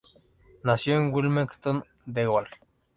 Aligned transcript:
Nació 0.63 0.97
en 0.97 1.13
Wilmington, 1.13 1.83
Delaware. 2.07 2.49